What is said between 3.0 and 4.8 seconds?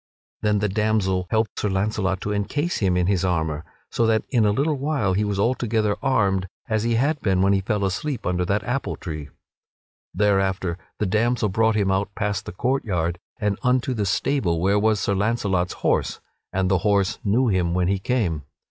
his armor, so that in a little